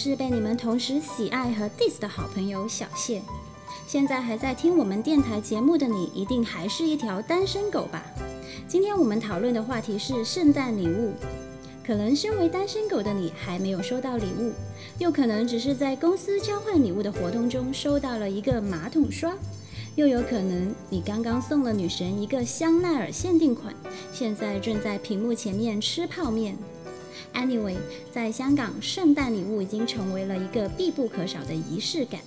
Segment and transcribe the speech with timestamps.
[0.00, 3.20] 是平安夜，我是被你们同时喜爱和 diss 的好朋友小谢。
[3.84, 8.04] 现在还在听我们电台节目的你，一定还是一条单身狗吧？
[8.68, 11.14] 今天我们讨论的话题是圣诞礼物。
[11.84, 14.52] 可能身为单身狗的你还没有收到礼物，
[14.98, 19.34] 又可能只是在公司交换礼物的活动中收到了一个马桶刷。
[19.96, 23.74] 又有可能，你刚刚送了女神一个香奈儿限定款，
[24.12, 26.56] 现在正在屏幕前面吃泡面。
[27.34, 27.76] Anyway，
[28.12, 32.20] 在香港，圣诞礼物已经成为了一个必不可少的仪式感。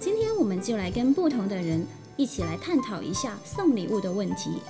[0.00, 4.60] 今天我们就来跟不同的人一起来探讨一下送礼物的问题。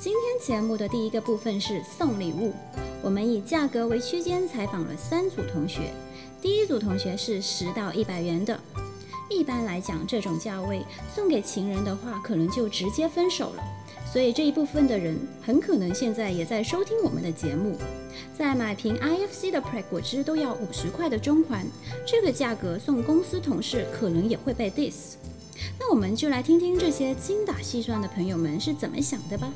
[0.00, 2.52] 今天节目的第一个部分是送礼物，
[3.02, 5.92] 我们以价格为区间采访了三组同学。
[6.40, 8.58] 第一组同学是十到一百元的。
[9.28, 13.62] 一般来讲，这种价位送给情人的话，可能就直接分手了。
[14.16, 17.76] 所以这一部分的人很可能现在也在收听我们的节目。
[18.34, 21.66] 在买瓶 IFC 的 Pre 果汁都要五十块的中环，
[22.06, 25.16] 这个价格送公司同事可能也会被 diss。
[25.78, 29.52] 那我们就来听听这些精打细算的朋友们是怎么想的吧。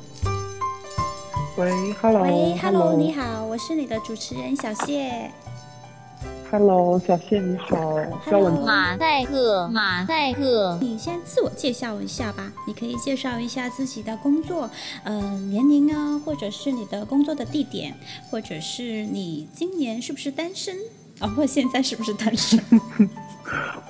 [1.56, 5.30] 喂，Hello，喂，Hello，你好，我是你的主持人小谢。
[6.50, 10.76] Hello，小谢你好，叫我马赛克，马赛克。
[10.80, 14.68] 你先自我介绍一下吧，你可以介绍一下自己的工作，
[15.04, 17.94] 呃，年龄啊，或者是你的工作的地点，
[18.28, 20.76] 或者是你今年是不是单身，
[21.20, 22.58] 啊，或现在是不是单身？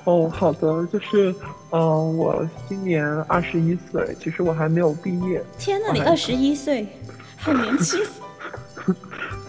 [0.03, 1.33] 哦，好的，就是，
[1.71, 5.43] 嗯，我今年二十一岁，其实我还没有毕业。
[5.57, 6.85] 天呐，你二十一岁，
[7.37, 7.99] 好年轻。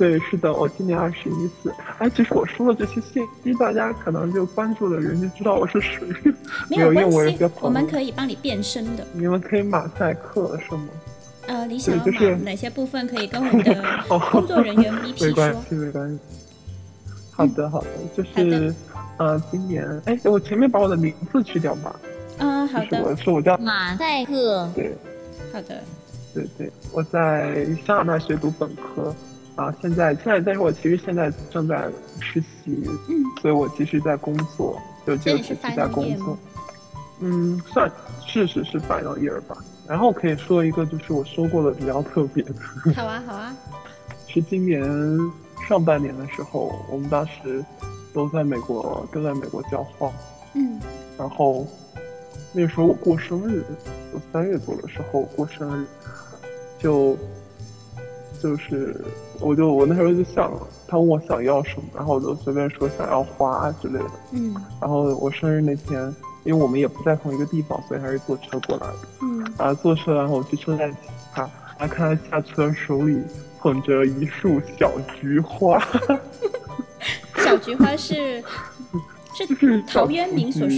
[0.02, 1.72] 对，是的，我今年二十一岁。
[1.98, 6.04] 哎，其实我说的这些信息，大家可能就关注的人就知道我是谁。
[6.68, 7.08] 没有关
[7.38, 9.06] 系，我们可以帮你变身的。
[9.12, 10.88] 你们可以马赛克是吗？
[11.46, 13.84] 呃，你想要马哪些部分可以跟我们的
[14.32, 15.28] 工作人员 VP 说？
[15.28, 16.18] 没关系，没关系。
[17.30, 18.74] 好的，好的，就是
[19.18, 21.94] 呃，今年哎，我前面把我的名字去掉吧。
[22.38, 23.00] 嗯，好的。
[23.04, 24.68] 我说我叫马赛克。
[24.74, 24.96] 对。
[25.52, 25.80] 好的。
[26.34, 29.14] 对对，我在香港大学读本科。
[29.54, 31.88] 啊，现在现在，但是我其实现在正在
[32.20, 36.38] 实习，嗯，所以我其实在工作，就就只是在工作，
[37.20, 37.90] 嗯，算
[38.26, 39.56] 事实是 final year 吧。
[39.86, 42.54] 然后可以说一个，就是我说过的比较特别的，
[42.94, 43.54] 好啊好啊，
[44.26, 44.82] 是今年
[45.68, 47.62] 上半年的时候，我们当时
[48.14, 50.10] 都在美国，都在美国交换，
[50.54, 50.80] 嗯，
[51.18, 51.66] 然后
[52.52, 53.62] 那时候我过生日，
[54.14, 55.86] 我三月多的时候过生日，
[56.78, 57.18] 就
[58.42, 59.04] 就是。
[59.40, 60.52] 我就我那时候就想，
[60.86, 64.10] 他问我想要什么，然后我就随便说想要花之类的。
[64.30, 64.54] 嗯。
[64.80, 66.00] 然后我生日那天，
[66.44, 68.98] 因为我们也不在同一个地方，所以还是坐车过来的。
[69.20, 69.44] 嗯。
[69.58, 70.96] 啊，坐车，然后我去车站接
[71.34, 71.42] 他，
[71.76, 73.20] 然后看他下车手里
[73.58, 75.82] 捧着一束小菊花。
[77.44, 78.40] 小菊花是
[79.58, 80.68] 是陶渊明所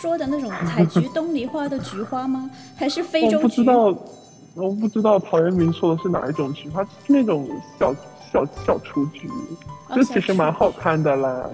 [0.00, 2.48] 说的那种采菊东篱花的菊花吗？
[2.76, 3.42] 还是非洲菊？
[3.42, 3.92] 不知道。
[4.54, 7.48] 我不知道陶渊明说的是哪一种菊，它是那种
[7.78, 7.92] 小
[8.32, 9.28] 小小雏菊，
[9.94, 11.50] 就其实蛮好看的啦。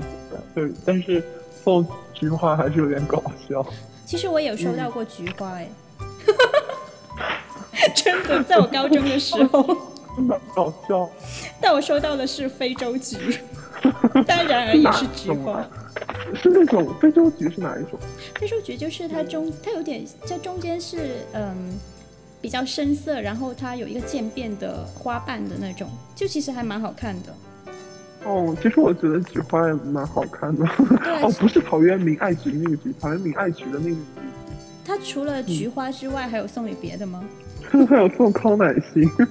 [0.54, 1.24] 对，但是
[1.64, 3.64] 送菊花还是有点搞笑。
[4.04, 5.68] 其实我有收到过菊花，哎，
[7.94, 9.62] 真的，在我高中的时候，
[10.20, 11.08] 蛮搞笑。
[11.58, 13.38] 但我收到的是非洲菊，
[14.26, 15.64] 当然而也是菊花。
[16.34, 17.98] 是那种非洲菊是哪一种？
[18.34, 21.78] 非洲菊就是它中，它有点在中间是嗯。
[22.40, 27.34] 比较深色，然后它有一个渐变的花瓣的那种，就其实还蛮好看的。
[28.24, 30.64] 哦，其实我觉得菊花也蛮好看的。
[31.22, 34.00] 哦，不是陶渊明爱菊那个菊，陶渊明爱菊的那个菊。
[34.84, 37.22] 他除了菊花之外，还有送你别的吗？
[37.88, 39.08] 还有送康乃馨。
[39.16, 39.28] 康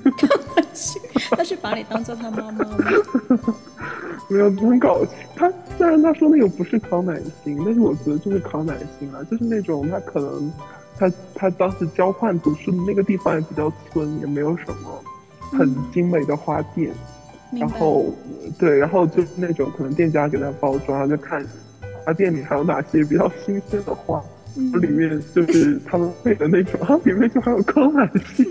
[0.56, 1.02] 乃馨，
[1.32, 2.78] 他是把你当做他妈妈吗？
[4.30, 5.12] 没有，很搞笑。
[5.36, 10.52] 他虽然他说那个不是康乃馨，但是我觉得就是康乃馨啊，就是那种他可能。
[11.00, 15.04] 他他当时交换读书的那个地方也比较村，也没有什么
[15.52, 16.92] 很精美的花店，
[17.54, 18.14] 然后
[18.60, 21.44] 对，然后就是那种可能店家给他包装，就看
[22.04, 24.22] 花店里还有哪些比较新鲜的花，
[24.56, 28.46] 里面就是他们配的那种， 啊，里面就还有康乃馨。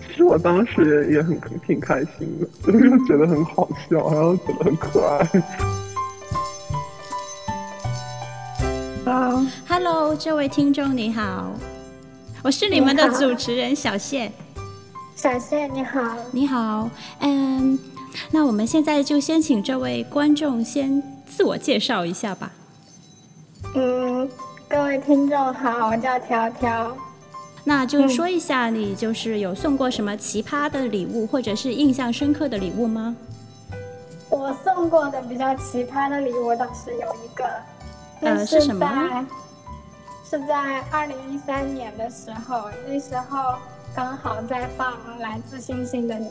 [0.00, 5.24] 其实我当时也很挺开心的， 就是觉得很好笑，然后觉得很可爱。
[9.66, 11.52] Hello，这位听众你好，
[12.40, 14.30] 我是你们的主持人小谢。
[15.16, 16.00] 小谢你好，
[16.30, 16.88] 你好，
[17.18, 17.76] 嗯，
[18.30, 22.52] 那我们现在就先请这位观众先自我介绍一下吧。
[23.74, 24.30] 嗯，
[24.68, 26.96] 各位听众好，我叫条条。
[27.64, 33.16] 那就说一下，你就是有送过什么奇葩的礼物，或者是印象深刻的礼物吗？
[34.30, 37.44] 我我送过的比较奇葩的礼物倒是有一个，
[38.20, 39.24] 呃是什么在
[40.24, 43.56] 是在二零一三年的时候，那时候
[43.94, 46.28] 刚好在放《来自星星的你》，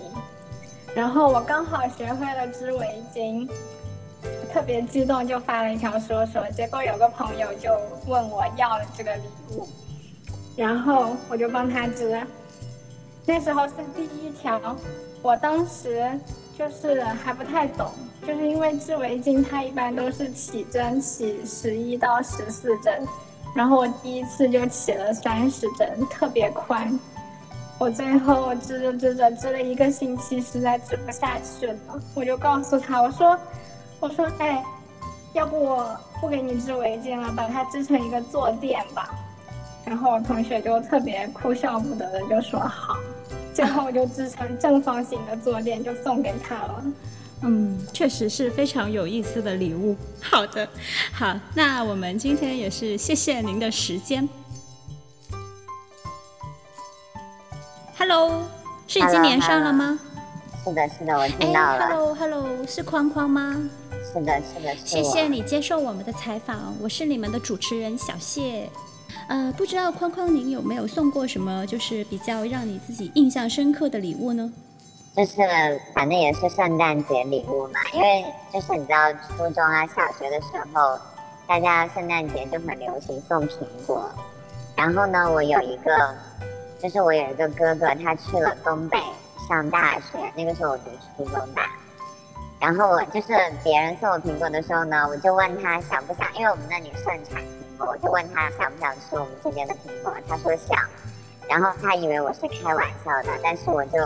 [0.94, 3.50] 然后我刚好学会了织围巾，
[4.54, 7.72] 特别激动就发了一条说说，结果有个朋友就
[8.06, 9.68] 问我要了这个礼物，
[10.56, 12.22] 然后我就帮他织。
[13.26, 14.76] 那时候是第一条，
[15.22, 16.20] 我当时
[16.58, 17.92] 就是还不太懂，
[18.26, 23.06] 就是因为织围巾它一般都是起针起十一到十四针，
[23.56, 27.00] 然后我第一次就起了三十针，特别宽。
[27.78, 31.78] 我最后织着织着织了一个星期，实在织不下去了，
[32.16, 33.38] 我就告诉他，我说，
[34.00, 34.64] 我说，哎，
[35.34, 39.14] 要不我不给你织围巾了，把它织成一个坐垫吧。
[39.86, 42.96] 然后我同学就特别哭笑不得的就说好，
[43.58, 46.84] 最后我就织成正方形的坐垫就送给他了。
[47.42, 49.96] 嗯，确实是非常有意思的礼物。
[50.22, 50.70] 好的，
[51.12, 54.30] 好，那我们今天也是谢谢您的时间。
[57.98, 58.44] Hello，
[58.86, 60.00] 是已经连上了吗？
[60.64, 61.88] 是的，是的，我哎听到了。
[61.88, 63.68] ，Hello，Hello，是框框吗？
[64.14, 65.02] 是的，是的，是我。
[65.02, 68.70] 谢谢你接受我们的采访，我是你们的主持人小谢。
[69.28, 74.52] 呃，不知道框框您有没有送过什么就是比较让你自己印象深刻的礼物呢？
[75.16, 75.42] 就是
[75.94, 80.98] 反正也是圣诞节礼物嘛，因为就是你知道初中啊、小学的时候，
[81.48, 84.10] 大家圣诞节就很流行送苹果。
[84.76, 86.16] 然后呢，我有一个，
[86.80, 88.98] 就是我有一个哥哥，他去了东北
[89.50, 90.84] 上大学，那个时候我读
[91.18, 91.64] 初中吧。
[92.60, 93.28] 然后我就是
[93.64, 97.42] 别人送我苹果的时候呢，我就问他想不想，因为我们那里盛产，
[97.86, 100.78] 我就问他想不想吃我们这边的苹果，他说想。
[101.48, 103.98] 然后他以为我是开玩笑的，但是我就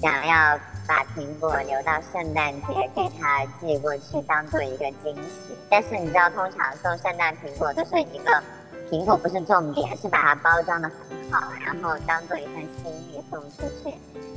[0.00, 5.56] 想要把苹果留到圣诞节给他寄过去，当做一个惊喜。
[5.68, 8.42] 但是你知道，通常送圣诞苹果都是一个
[8.88, 13.94] 苹果不是重点，是把它包装的很好，然后当做一份心意送出去。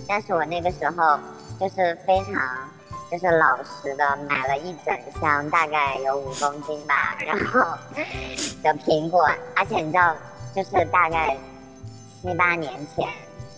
[0.07, 1.19] 但是我那个时候
[1.59, 2.33] 就是非常
[3.13, 7.59] 就是老实的买了一整箱，大概有五公斤吧，然后
[8.63, 10.15] 的苹果，而且你知道，
[10.55, 11.37] 就是大概
[12.19, 13.07] 七八年前，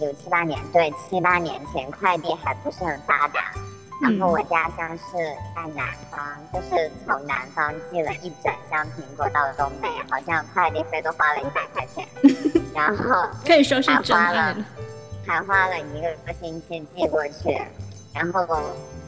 [0.01, 3.53] 有七八年，对，七八年前快递还不是很发达。
[4.01, 5.15] 然后我家乡是
[5.55, 6.19] 在南方，
[6.51, 12.05] 就是从南方寄了一整箱苹果到东北，好像快递费都花了一百块钱，
[12.75, 14.65] 然后可以说是还花真爱了了。
[15.25, 17.57] 还花了一个星期寄过去，
[18.13, 18.45] 然后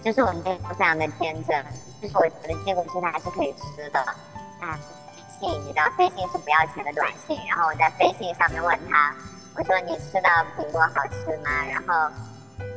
[0.04, 1.66] 就是我们那个非常的天真，
[2.02, 4.00] 就是我觉得寄过去它还是可以吃的。
[4.62, 4.78] 啊，
[5.40, 9.14] 信你知道飞信是不要钱的短信，然后我在飞信上面问他，
[9.56, 11.50] 我说你吃到苹果好吃吗？
[11.70, 12.12] 然后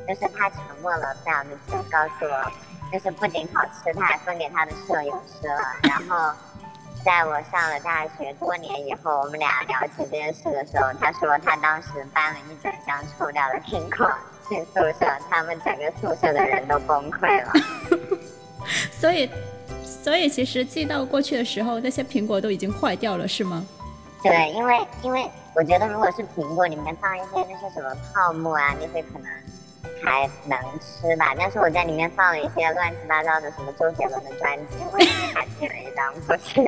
[0.08, 2.52] 就是他沉默了非常的久，告诉我
[2.92, 6.34] 就是不仅好吃，他还分给他的舍友吃了，然后。
[7.02, 14.06] 在我上了大学多年以后，我们俩聊起这件事的时候，他说他当时搬了一整箱臭掉的苹果
[14.50, 17.52] 去宿舍，他们整个宿舍的人都崩溃了。
[19.00, 19.30] 所以，
[19.82, 23.64] 所以其实寄到过去的时候，那些苹果都已经坏掉了，是吗？
[24.22, 29.30] 对，因为因为我觉得如果是苹果里面放一些那些什么泡沫啊，那些可能
[30.02, 31.34] 还能吃吧。
[31.38, 36.60] 但是我在里面放了一些乱七八糟的什么周杰伦的专辑，我也给他寄了一张过去。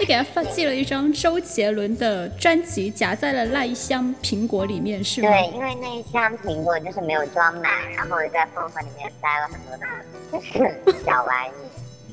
[0.00, 5.28] 你给他发寄了一张周杰伦的专辑，夹在了那一箱苹果里面，是吗？
[5.28, 9.86] 对，因为那一箱苹果就是没有装满，然后我在缝缝里面塞了很多的，
[10.32, 11.52] 就是小玩意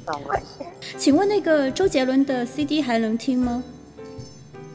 [0.05, 0.65] 送过去。
[0.98, 3.63] 请问那个周杰伦的 CD 还能听吗？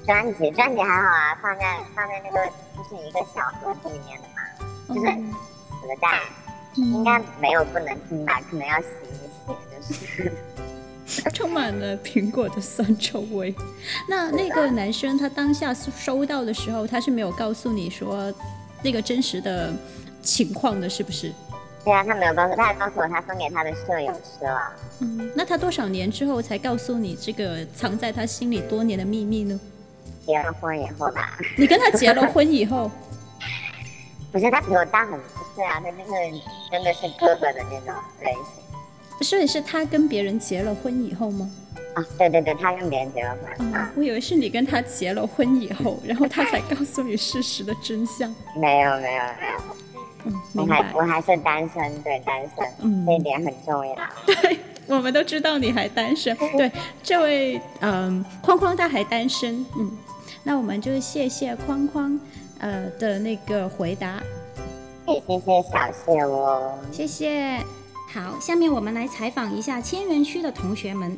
[0.06, 4.40] 专辑专辑还好啊，放在放在那个就是一个小盒子里面的嘛，
[4.88, 5.34] 就是嗯
[5.88, 6.20] 磁带，
[6.74, 10.32] 应该没有不能听吧，可能要洗一洗，就是。
[11.32, 13.54] 充满了苹果的酸臭味。
[14.06, 18.32] 那那个男生他当下收到的时候，他是没有告诉你说
[18.82, 19.72] 那个真实的
[20.22, 21.32] 情况的，是不是？
[21.82, 24.72] 对啊，他没有告诉，他还告诉我他分给他的舍友吃了。
[25.00, 29.58] 嗯，那他多少年之后才告诉你这个藏在他心里多年的秘密呢？
[30.26, 32.90] 结了婚以后吧，你跟他结了婚以后，
[34.30, 35.18] 不是他比我大很
[35.58, 41.50] 多岁啊，他那个真的是哥哥的那种类型所以是他跟别人结了婚以后吗？
[41.94, 42.06] 啊。
[42.16, 48.32] 对对对，他跟别人结了婚哦啊，，我以为是你跟他结了婚以后，然后他才告诉你事实的真相。
[48.54, 49.58] 没有没有没有，
[50.26, 51.02] 嗯，我明白还我。
[51.02, 53.96] 还是单身，对单身，嗯这一点很重要。
[54.24, 56.36] 对，我们都知道你还单身。
[56.56, 56.70] 对，
[57.02, 59.90] 这位嗯框框他还单身，嗯，
[60.44, 62.18] 那我们就谢谢框框
[62.60, 64.22] 呃的那个回答，也
[65.08, 66.78] 谢谢小谢哦。
[66.92, 67.64] 谢谢。
[68.12, 71.16] 好，下面我们来采访一下千元区的同学们。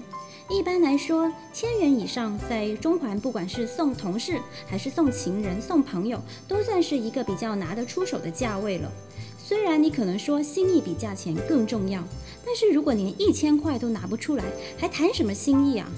[0.49, 8.91] 一般来说，千元以上在中环，不管是送同事还是送情人、送朋友，都算是一个比较拿得出手的价位了。
[9.39, 12.01] 虽然你可能说心意比价钱更重要，
[12.47, 14.45] 但是如果连一千块都拿不出来，
[14.79, 15.89] 还谈什么心意啊？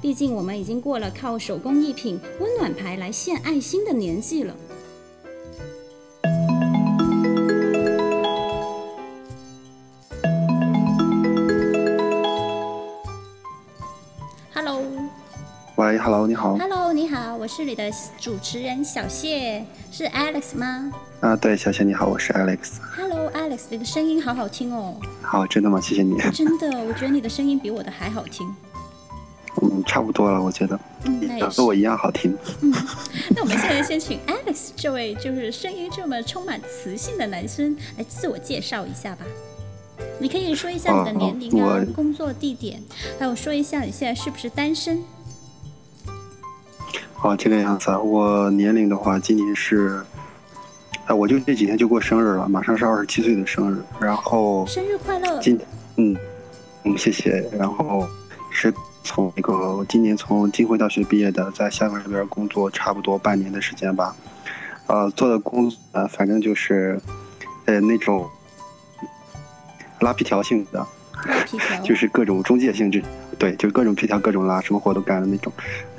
[0.00, 4.54] 毕竟我们已经过了靠手工艺品、温暖牌来献爱心的年纪了。
[15.92, 16.56] 喂，Hello，你好。
[16.56, 22.78] Hello，你好，我是你的主持人小谢，是 Alex 吗啊，对，小谢你好，我是 Alex。
[22.96, 25.78] ？Hello，Alex，你的声音好好听哦，好，真的吗？
[25.82, 26.16] 谢谢你。
[26.32, 28.48] 真的，我觉得你的声音比我的还好听。
[29.60, 31.66] 嗯，差不多了，我觉得，嗯，那也是和。
[31.66, 32.34] 我一样好听。
[32.62, 32.72] 嗯
[33.36, 39.26] 那我们现在先请 Alex 这位就是声音这么充满磁性的男生来自我介绍一下吧。
[40.18, 42.80] 你可以说一下你的年龄啊、工作地点，
[43.18, 45.04] 还有说一下你现在是不是单身。
[47.22, 50.04] 哦，这个样子啊，我年龄的话，今年是，
[51.06, 55.38] 啊，我就这几天就过生日了，马上是二十七岁的生日，然后生日快乐！
[55.40, 55.56] 今，
[55.96, 56.16] 嗯，
[56.82, 57.48] 嗯，谢谢。
[57.56, 58.08] 然后
[58.50, 58.74] 是
[59.04, 64.16] 从那个我今年从金汇大学毕业的，在厦门这边工作差不多半年的时间吧。
[64.88, 67.00] 呃，做的工作呃，反正就是，
[67.66, 68.28] 呃，那种
[70.00, 70.86] 拉皮条性质的，拉
[71.46, 71.80] 皮条。
[71.82, 73.02] 就是各种中介性质，
[73.38, 75.52] 对，就是各种皮条各种拉，什么活都干的那种，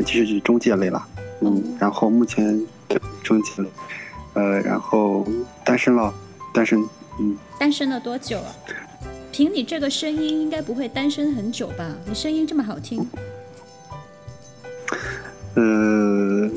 [0.06, 1.08] 其实就是中介类啦。
[1.42, 3.70] 嗯，然后目前对中介类，
[4.34, 5.28] 呃，然后
[5.64, 6.14] 单身了，
[6.54, 6.80] 单身，
[7.20, 7.38] 嗯。
[7.60, 8.56] 单身了多久啊？
[9.32, 11.86] 凭你这个声音，应该不会单身很久吧？
[12.06, 13.04] 你声音这么好听，
[15.56, 16.50] 呃，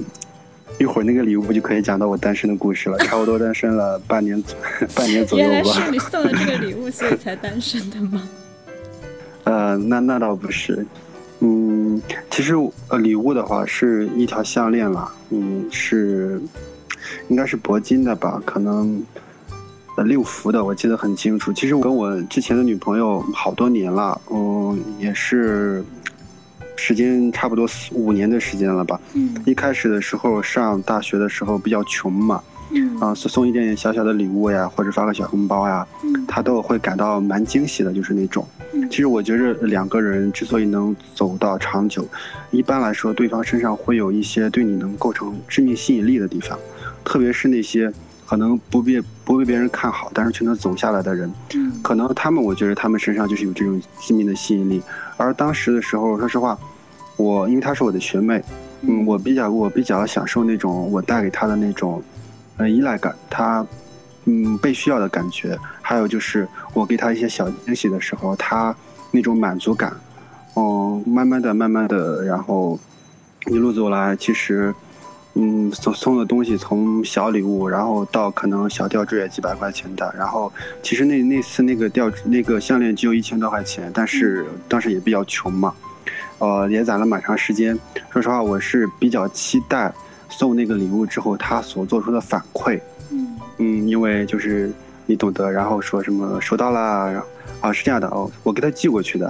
[0.79, 4.59] 一会儿那个礼物就可以讲到我单身的故事了，差不多单身了半年左
[4.95, 5.53] 半年左右吧。
[5.55, 8.29] 原来是你送的这个礼物，所以才单身的吗？
[9.47, 10.85] 呃，那那倒不是，
[11.39, 12.55] 嗯，其实
[12.89, 16.41] 呃礼物的话是一条项链啦，嗯，是
[17.29, 19.01] 应该是铂金的吧，可能
[19.97, 21.53] 呃六福的，我记得很清楚。
[21.53, 25.85] 其实我跟我之前的女朋友好多年了，嗯，也是
[26.75, 29.01] 时间差不多四五年的时间了吧。
[29.15, 38.47] 嗯一开始的时候上大学的时候比较穷嘛，嗯啊，送送一点点小小的礼物呀，或者发个小红包呀，嗯她都会感到蛮惊喜的，就是那种。
[38.73, 42.07] 嗯其实我觉着两个人之所以能走到长久，
[42.51, 46.59] 一般来说，对方身上会有一些对你能构成致命吸引力的地方，
[47.05, 47.91] 特别是那些
[48.27, 54.83] 可能不被不被别人看好，但是却能走下来的人，嗯可能他们我觉得他们身上就是有这种致命的吸引力。
[55.17, 56.59] 而当时的时候，说实话，
[57.17, 58.43] 我因为她是我的学妹，
[58.83, 62.03] 嗯，我比较我比较享受那种我带给她的那种，
[62.59, 63.67] 呃，依赖感，他，
[64.25, 68.75] 嗯，被需要的感觉，还有就是我给他一些小惊喜的时候，他
[69.11, 69.93] 那种满足感，
[70.55, 72.79] 嗯，慢慢的、慢慢的，然后
[73.47, 74.75] 一路走来，其实，
[75.35, 80.51] 嗯，送送的东西从小礼物，然后到可能小吊坠几百块钱的，然后
[80.83, 85.75] 其实那那次那个吊那个项链只有一千多块钱，但是当时也比较穷嘛，
[86.39, 87.79] 呃，也攒了蛮长时间。
[88.11, 89.93] 说实话，我是比较期待
[90.29, 92.81] 送那个礼物之后他所做出的反馈，
[93.11, 94.71] 嗯嗯，因为就是
[95.07, 97.27] 你懂得，然后说什么收到啦，然后
[97.61, 99.27] 啊是这样的哦，我给他寄过去的，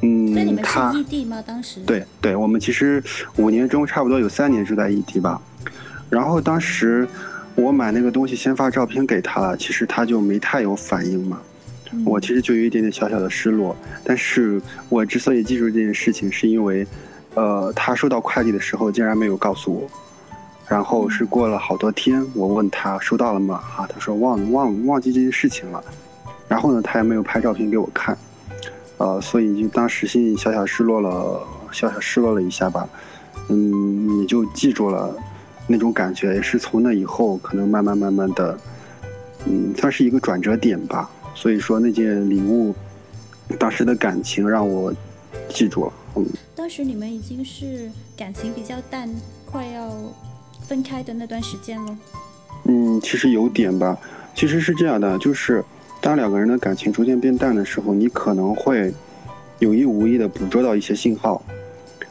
[0.00, 1.42] 那你嗯，们异地吗？
[1.46, 1.80] 当时？
[1.84, 3.02] 对对，我们其实
[3.36, 5.40] 五年中差不多有三年住在异地吧。
[6.08, 7.06] 然后当时
[7.54, 11.40] 我买那个东西，先发照片给他了，其实他就没太有反应嘛。
[11.92, 13.74] 嗯我其实就有一点点小小的失落。
[14.04, 16.84] 但是我之所以记住这件事情，是因为，
[17.34, 19.88] 呃，他收到快递的时候竟然没有告诉我。
[20.68, 23.62] 然后是过了好多天，我问他收到了吗？
[23.76, 25.82] 啊，他说忘忘忘记这件事情了。
[26.48, 28.16] 然后呢，他也没有拍照片给我看。
[28.98, 32.88] 呃，所以就当时心里小小失落了，小小失落了一下吧，
[33.48, 35.14] 嗯，也就记住了
[35.66, 38.58] 那种感觉，也是从那以后，可能慢慢慢慢的，
[39.44, 41.10] 嗯，算是一个转折点吧。
[41.34, 42.74] 所以说那件礼物，
[43.58, 44.90] 当时的感情让我
[45.50, 49.08] 记住了，嗯，当时你们已经是感情比较淡，
[49.44, 49.90] 快要
[50.66, 51.98] 分开的那段时间了。
[52.64, 53.96] 嗯，其实有点吧。
[54.34, 55.64] 其实是这样的，就是
[56.00, 58.92] 当两个人的感情逐渐变淡的时候，你可能会
[59.60, 61.42] 有意无意的捕捉到一些信号，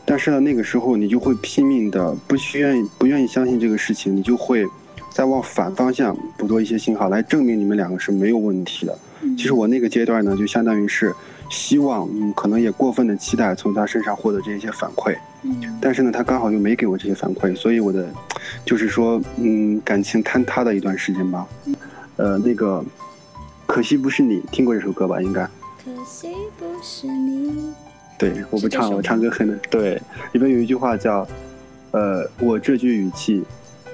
[0.06, 4.66] 但是呢，那个时候你就会拼命的不需愿意不愿意相信这个事情，你就会
[5.12, 8.98] 再往反方向捕捉一些信号来证明你们两个是没有问题的。
[9.22, 11.14] 嗯其实我那个阶段呢，就相当于是
[11.50, 15.16] 希望，嗯，可能也过分的期待从他身上获得这些反馈。
[15.44, 18.10] 嗯但是呢，他刚好又没给我这些反馈，所以我的，
[18.66, 21.48] 就是说，嗯，感情坍塌的一段时间吧。
[22.18, 22.84] 呃，那个，
[23.68, 25.22] 可惜不是你，听过这首歌吧？
[25.22, 25.44] 应该。
[25.44, 27.74] 可惜不是你。
[28.18, 29.56] 对，我不唱，我唱歌很的。
[29.70, 31.28] 对，里边有一句话叫，
[31.92, 33.44] 呃，我这句语气，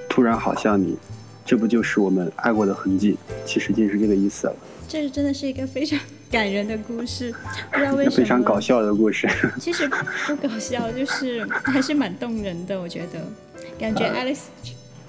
[0.08, 0.96] 突然好像你，
[1.44, 3.18] 这不就是我们爱过的痕迹？
[3.44, 4.56] 其实就是这个意思了，
[4.88, 5.98] 这真的是一个非常
[6.32, 7.32] 感人的故事，
[7.70, 8.58] 不知道 为什么非常搞。
[8.58, 9.28] 笑的故事。
[9.60, 13.20] 其实不搞笑，就是还是蛮动人的，我觉得。
[13.78, 14.38] 感觉 Alex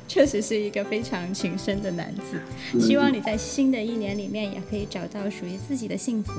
[0.07, 2.79] 确实是一个非常情深的男子。
[2.79, 6.33] 希望你在新的一年里面也可以找到属于自己的幸福。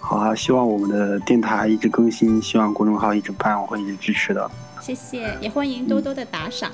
[0.00, 4.50] 好啊，希望我们的电台一直更新，希望公众号一直办，我会一直支持的。
[4.80, 6.72] 谢谢，也欢迎多多的打赏。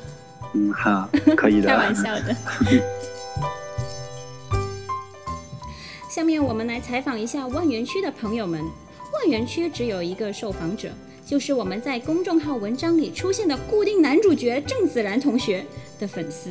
[0.54, 1.66] 嗯，哈，可以的。
[1.70, 2.36] 开玩笑的。
[6.14, 8.62] 下面我们来采访一下万源区的朋友们。
[9.14, 10.90] 万源区只有一个受访者，
[11.24, 15.64] 就是我们在公众号文章里出现的固定男主角郑子然同学
[15.98, 16.50] 的粉丝。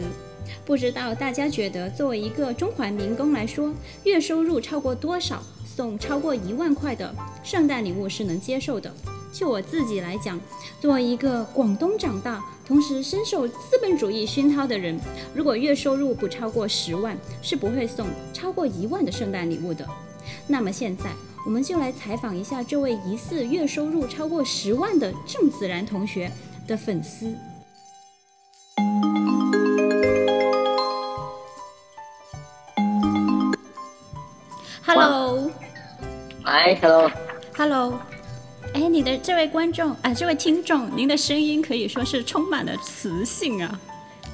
[0.66, 3.72] 不知道大家觉得，作为一个中环民工来说，
[4.04, 7.14] 月收入超过多少，送超过一万块的
[7.44, 8.92] 圣诞礼物是能接受的？
[9.32, 10.42] 就我自己来讲，
[10.80, 14.98] 作为一个广东长大，同时深受资本主义熏陶的人，
[15.36, 19.86] 如果月收入不超过十万，是不会送超过一万的圣诞礼物的。
[20.48, 21.12] 那么现在，
[21.46, 26.32] 我们就来采访一下这位疑似月收入超过十万的郑子然同学
[26.66, 27.36] 的粉丝。
[34.86, 35.52] Hello。
[36.42, 38.00] 嗨，Hello，Hello，
[38.82, 43.80] 哎，你的这位观众啊、这位听众，您的声音可以说是充满了磁性啊，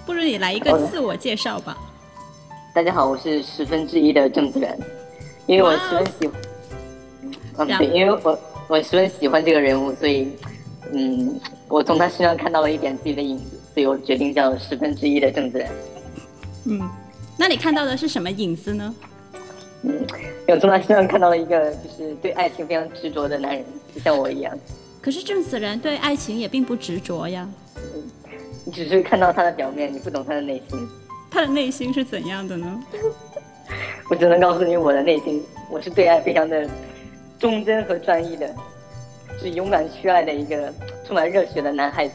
[0.05, 1.77] 不如你来一个自我介绍吧。
[2.73, 4.77] 大家好，我是十分之一的郑子然，
[5.47, 6.31] 因为我十分喜，
[7.23, 7.31] 嗯，
[7.67, 10.31] 然后对，因为我我十分喜欢这个人物，所以，
[10.93, 15.69] 嗯，我从他身上看到了一点自己的影子，所以我决定叫十分之一的郑子然。
[16.67, 16.89] 嗯，
[17.37, 18.95] 那你看到的是什么影子呢？
[19.83, 20.07] 嗯，
[20.47, 24.57] 我从他身上看到了一个就是对爱情非常执着的男人，就 像我一样。
[25.01, 27.47] 可是郑子然对爱情也并不执着呀，
[28.65, 30.87] 你 只是看到他的表面，你不懂他的内心。
[31.29, 32.83] 他的内心是怎样的呢？
[34.09, 36.69] 我只能告诉你我的内心，我是对爱非常的
[37.37, 38.53] 忠贞和专一的，
[39.39, 40.73] 是勇敢去爱的一个
[41.05, 42.13] 充满热血的男孩子。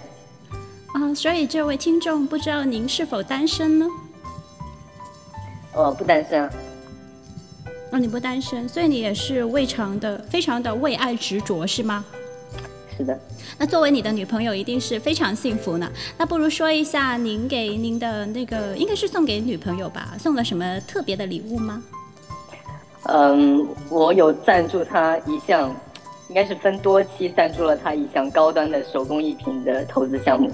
[0.95, 3.87] 啊，所以这位听众不知道您是否单身呢？
[5.75, 6.51] 哦，不单身
[7.99, 12.05] 你不单身，所以你也是未尝的，非常的为爱执着，是吗？
[12.97, 13.19] 是的。
[13.59, 15.91] 那作为你的女朋友，一定是非常幸福呢。
[16.19, 20.15] 那不如说一下，您给您的那个，应该是送给女朋友吧？
[20.19, 21.83] 送了什么特别的礼物吗？
[23.05, 25.75] 嗯，我有赞助她一项，
[26.29, 30.51] 应该是分多期赞助了她一项高端的手工艺品的投资项目。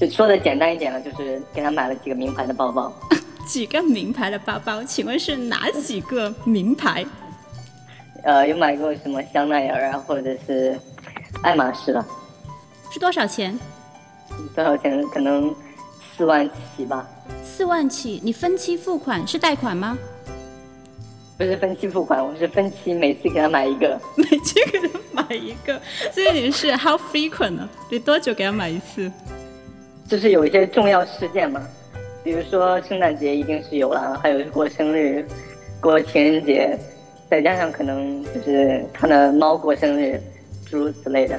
[0.00, 2.92] 就说的简单一点了，就是给她买了几个名牌的包包。
[3.46, 7.04] 几个名牌的包包，请问是哪几个名牌？
[8.24, 10.78] 呃，有买过什么香奈儿啊，或者是
[11.42, 12.04] 爱马仕的，
[12.90, 13.58] 是多少钱？
[14.54, 15.02] 多少钱？
[15.08, 15.54] 可能
[16.16, 17.08] 四万起吧，
[17.44, 19.96] 四万起，你分期付款是贷款吗？
[21.38, 23.98] 不是分期付款，我是分期每次给他买一个。
[24.16, 25.80] 每期给他买一个，
[26.12, 27.68] 所以你是 how frequent 呢？
[27.88, 29.10] 你多久给他买一次？
[30.08, 31.62] 就是有一些重要事件嘛，
[32.24, 35.26] 比如说圣诞节一定是有了，还有过生日、
[35.80, 36.78] 过情人节，
[37.30, 40.20] 再加上可能就是他的猫过生日，
[40.66, 41.38] 诸如此类的。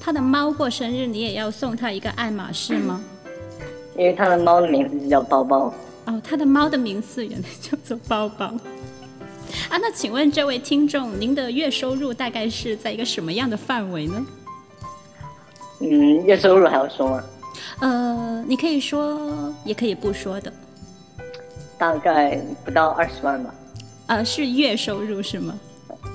[0.00, 3.02] 他的猫过生日，你也要送他一个爱马仕吗？
[3.96, 5.72] 因为他的猫的名字就叫包包，
[6.06, 8.46] 哦，他的猫的名字原来叫做包包。
[9.70, 14.26] 啊，那请问这位听众，您的月收入大概是在一个什么样的范围呢？
[15.78, 17.24] 嗯，月收入还要说吗？
[17.80, 20.52] 呃，你可以说，也可以不说的。
[21.76, 23.54] 大概不到二十万吧。
[24.06, 25.58] 呃，是月收入是吗？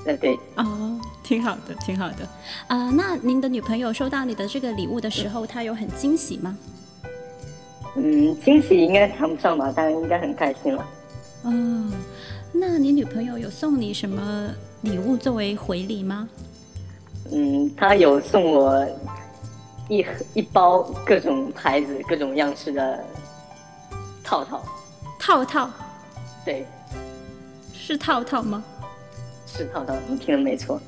[0.04, 2.26] 对，对，哦，挺好的，挺好的。
[2.68, 6.56] 啊、那您的女朋友收到你的这个礼物的时候，她有很惊喜吗？
[7.96, 10.86] 嗯，惊喜应该谈不上吧，但是应该很开心了。
[11.42, 11.92] 哦，
[12.52, 14.50] 那你女朋友有送你什么
[14.82, 16.28] 礼物作为回礼吗？
[17.32, 18.86] 嗯，她有送我
[19.90, 23.04] 一盒一包各种牌子、各种样式的
[24.22, 24.62] 套套，
[25.18, 25.68] 套套
[26.44, 26.64] 对，
[27.74, 28.62] 是套套吗？
[29.48, 30.80] 是套套，你听的没错。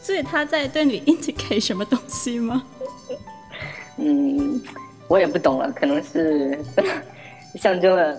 [0.00, 2.62] 所以他在对你 indicate 什么东西吗？
[3.96, 4.62] 嗯，
[5.08, 6.56] 我也不懂了，可能是
[7.60, 8.16] 象征了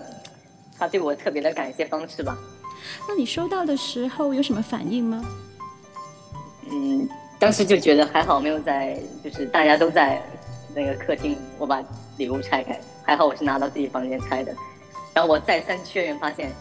[0.78, 2.36] 他对我特别的感谢方式吧。
[3.08, 5.24] 那你收到的时候有什么反应吗？
[6.70, 7.08] 嗯，
[7.40, 10.22] 当时就觉得还好没有在，就是大家都在
[10.74, 11.82] 那个客厅，我把
[12.18, 14.54] 礼物拆开，还好我是拿到自己房间拆的。
[15.14, 16.52] 然后我再三确认，发现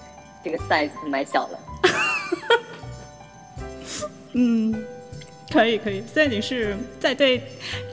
[0.41, 1.59] 这个 size 买小了。
[4.31, 4.85] 嗯，
[5.51, 6.01] 可以可以。
[6.01, 7.43] 虽然你是在对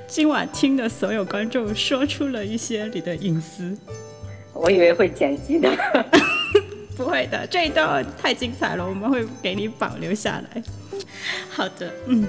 [0.07, 3.77] 今晚听的所有观众说出了一些你的隐私，
[4.53, 5.69] 我以为会剪辑的。
[6.97, 10.63] 不会的，这一段太精彩了，我们会给你保留下来。
[11.51, 12.27] 好的，嗯，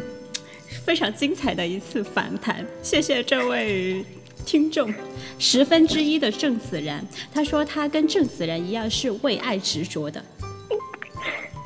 [0.87, 4.05] 非常精彩的一次访谈，谢谢这位
[4.45, 4.89] 听众
[5.37, 10.23] 十分之一的郑子然，他说他跟郑子然一样是为爱执着的。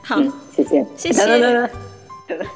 [0.01, 1.69] 好，嗯，谢谢，谢谢等等等等
[2.29, 2.47] 等等，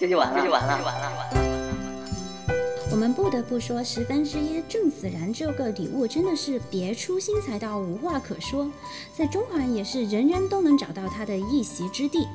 [0.00, 2.88] 这就完了，这就完了，完了，完了。
[2.90, 8.66] 我们不得不说，十分之一郑子然这个礼物真的是别出心裁到无话可说，
[9.14, 12.26] 在中环也是人人都能找到他的一席之地。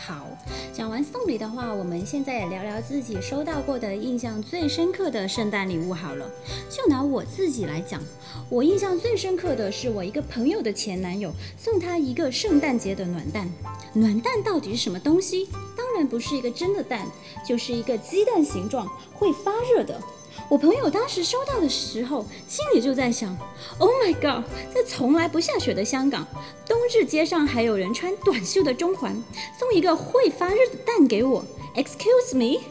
[0.00, 0.28] 好，
[0.72, 6.30] 讲完送礼的话，我们现在也聊聊自己收到过的印象最深刻的圣诞礼物好了。
[6.70, 8.00] 就拿我自己来讲，
[8.48, 13.50] 我印象最深刻的是我一个朋友的前男友送他一个圣诞节的暖蛋。
[13.92, 15.48] 暖蛋到底是什么东西？
[15.76, 17.04] 当然不是一个真的蛋，
[17.44, 20.00] 就是一个鸡蛋形状会发热的。
[20.48, 23.36] 我朋友当时收到的时候，心里就在想
[23.78, 26.26] ：“Oh my god，在从来不下雪的香港，
[26.66, 29.22] 冬日街上还有人穿短袖的中环，
[29.58, 32.62] 送一个会发热的蛋给我？Excuse me？”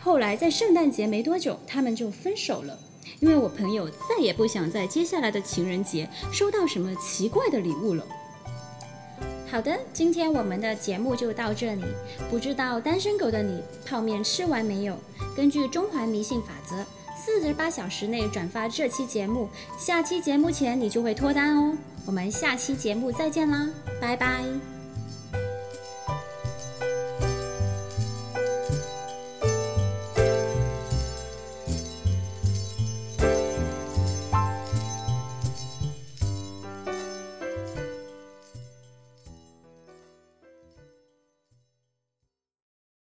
[0.00, 2.78] 后来在圣诞节没多久，他们就分手了，
[3.20, 8.06] 因为我朋友再也不想在接下来的情人节收到什么奇怪的礼物了。
[9.50, 11.84] 好的，今天我们的节目就到这里。
[12.30, 14.96] 不知道单身狗的你泡面吃完没有？
[15.36, 16.76] 根据中环迷信法则，
[17.22, 21.76] 四十八小时内转发这期节目，下期节目前你就会脱单哦。
[22.06, 23.68] 我们下期节目再见啦，
[24.00, 24.79] 拜拜。